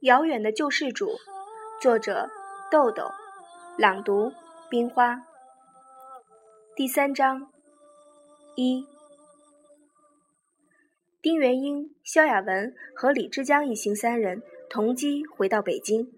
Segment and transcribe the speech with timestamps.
[0.00, 1.12] 遥远的救世主
[1.80, 2.28] 作者
[2.72, 3.04] 豆豆
[3.78, 4.32] 朗读
[4.68, 5.24] 冰花。
[6.74, 7.46] 第三章
[8.56, 8.84] 一
[11.24, 16.12] 丁元英、萧亚文和李志江一行三人同机回到北京，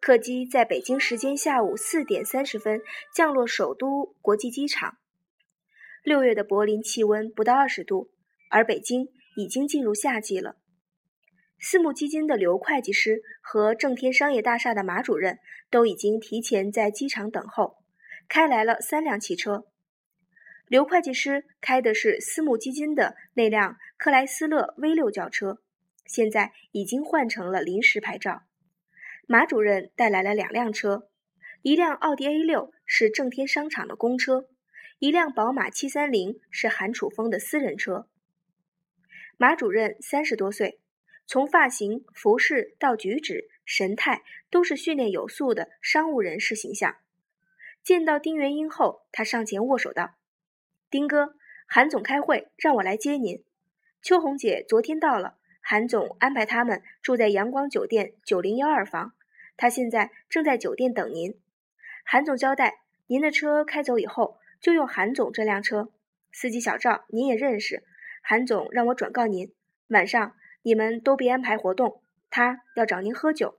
[0.00, 2.80] 客机在北京时间下午四点三十分
[3.14, 4.96] 降落首都国际机场。
[6.02, 8.08] 六月的柏林气温不到二十度，
[8.48, 10.56] 而北京已经进入夏季了。
[11.60, 17.76] 私募基金的刘会计师和正天商业大厦的马主任都已经提前在机场等候，
[18.30, 19.66] 开来了三辆汽车。
[20.72, 25.58] 刘会计师开的是私募基金的那辆克莱斯勒 V 六轿车，
[26.06, 28.44] 现在已经换成了临时牌照。
[29.26, 31.10] 马主任带来了两辆车，
[31.60, 34.48] 一辆奥迪 A 六是正天商场的公车，
[34.98, 38.08] 一辆宝马七三零是韩楚风的私人车。
[39.36, 40.80] 马主任三十多岁。
[41.26, 46.96] 从发型、服饰到举止、神态，都是训练有素的商务人士形象。
[47.84, 50.14] 见到丁元英后，他上前握手道
[50.92, 51.34] ：“丁哥，
[51.66, 53.42] 韩总开会，让我来接您。
[54.02, 59.14] 秋红姐昨天到了，韩总安排他们住在阳光酒店九零幺二房，
[59.56, 61.34] 他现在正在酒店等您。
[62.04, 65.90] 韩总交代，您的车开走以后，就用韩总这辆车。
[66.30, 67.84] 司机小赵您也认识，
[68.22, 69.50] 韩总让我转告您，
[69.88, 73.58] 晚上。”你们都别安排活动，他要找您喝酒。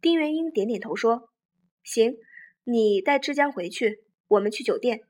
[0.00, 1.28] 丁元英点点头说
[1.84, 2.16] ：“行，
[2.64, 4.02] 你带志江回去，
[4.32, 5.02] 我们去酒店。”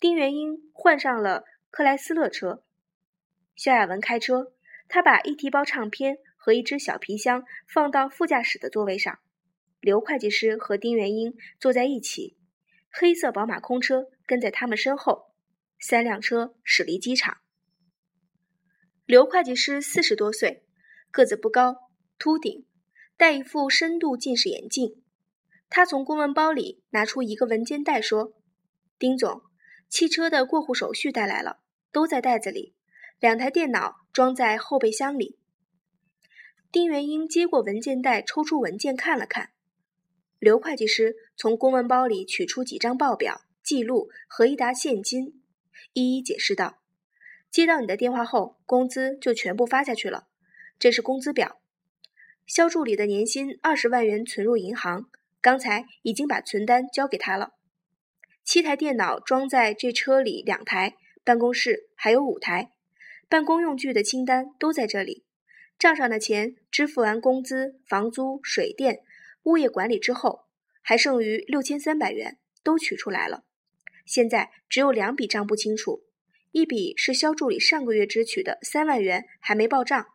[0.00, 2.64] 丁元英换上了克莱斯勒车，
[3.54, 4.52] 肖亚文开车，
[4.88, 9.18] 他把一提包唱片和一只小皮箱放到副驾驶的座位上，
[9.80, 12.36] 刘会计师和丁元英坐在一起，
[12.90, 15.32] 黑色宝马空车跟在他们身后，
[15.78, 17.38] 三辆车驶离机场。
[19.06, 20.64] 刘会计师四十多岁，
[21.10, 22.66] 个子不高，秃顶，
[23.16, 25.02] 戴一副深度近视眼镜。
[25.68, 28.32] 他从公文包里拿出一个文件袋，说
[28.98, 29.42] ：“丁总，
[29.88, 31.60] 汽车的过户手续带来了，
[31.92, 32.74] 都在袋子里。
[33.18, 35.38] 两台电脑装在后备箱里。”
[36.70, 39.50] 丁元英接过文件袋，抽出文件看了看。
[40.38, 45.42] 刘会计师从公文包里取出几张报表、记录和一沓现金，
[45.94, 46.78] 一一解释道。
[47.50, 50.26] 接到你的电话后，工资就全部发下去了。
[50.78, 51.58] 这是工资表。
[52.46, 55.08] 肖助理的年薪二十万元存入银行，
[55.46, 57.50] 刚才已经把存单交给他了。
[58.42, 62.72] 七台电脑装在这车里，两台办公室还有五台。
[63.28, 65.24] 办公用具的清单都在这里。
[65.78, 69.02] 账上的钱支付完工资、房租、水电、
[69.44, 70.46] 物业管理之后，
[70.82, 73.44] 还剩余六千三百元，都取出来了。
[74.04, 76.02] 现在只有两笔账不清楚。
[76.50, 80.06] 一笔是肖助理上个月支取的三万元还没报账，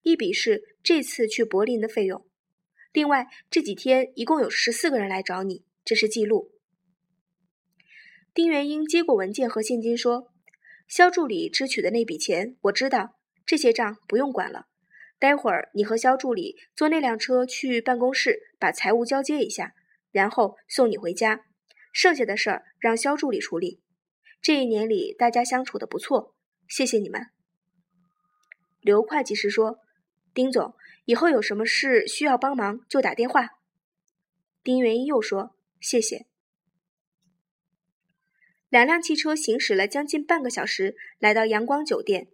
[0.00, 2.24] 一笔是这次去柏林的费用。
[2.92, 6.50] 另外这几天一共有十四个人来找你，这是记录。
[8.34, 10.32] 丁元英接过文件和现金说
[10.88, 14.66] ：“肖助理支取的那笔钱我知道，这些账不用管了。
[15.18, 19.74] 待会儿你和肖助理坐那辆车去办公室把财务交接一下，
[20.10, 21.42] 然后送你回家。
[21.92, 23.80] 剩下的事儿让肖助理处理。”
[24.40, 26.34] 这一年里，大家相处的不错，
[26.66, 27.26] 谢谢你们。
[28.80, 29.80] 刘会计师说
[30.34, 30.74] ：“丁总，
[31.04, 33.58] 以后有什么事需要帮忙就打电话。”
[34.62, 36.26] 丁元英又说：“谢谢。”
[38.68, 42.28] 两辆汽车行驶了将近半个小时，来到阳光酒店。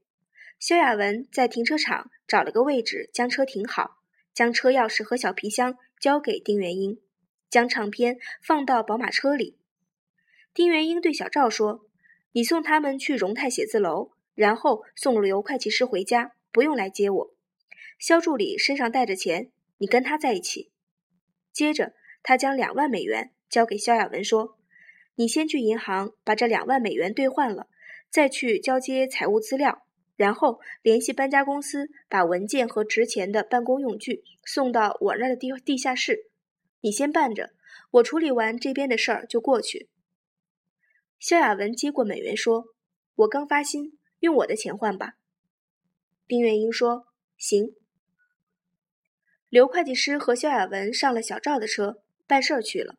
[0.58, 3.98] 肖亚文在停车场找了个位置，将车停好，
[4.34, 7.00] 将车钥匙和小皮箱交给丁元英，
[7.48, 9.58] 将唱片放到宝马车里。
[10.52, 11.86] 丁元英对小赵说。
[12.32, 17.35] 你送他们去荣泰写字楼，然后送刘会计师回家，不用来接我。
[17.98, 20.70] 肖助理身上带着钱，你跟他在一起。
[21.52, 24.58] 接着，他将两万美元交给肖亚文，说
[25.16, 27.68] ：“你先去银行把这两万美元兑换了，
[28.10, 36.30] 再去交接财务资料，然后联系搬家公司，把文件和值钱的办公用具送到我那儿的地地下室。
[36.82, 37.54] 你先办着，
[37.92, 39.88] 我处理完这边的事儿就过去。”
[41.18, 42.66] 肖亚文接过美元，说
[43.16, 45.14] ：“我刚发薪，用我的钱换吧。”
[46.28, 47.06] 丁元英说
[47.38, 47.74] ：“行。”
[49.48, 52.96] 刘会计师和肖亚文上了小赵的车，办事去了。